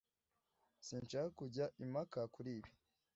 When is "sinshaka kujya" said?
0.85-1.65